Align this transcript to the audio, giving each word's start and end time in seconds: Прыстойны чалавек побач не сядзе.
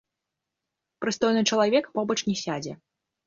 Прыстойны 1.03 1.43
чалавек 1.51 1.91
побач 1.99 2.17
не 2.31 2.35
сядзе. 2.43 2.73